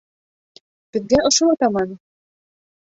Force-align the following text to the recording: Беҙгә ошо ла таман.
Беҙгә 0.97 1.21
ошо 1.31 1.51
ла 1.51 1.61
таман. 1.67 1.97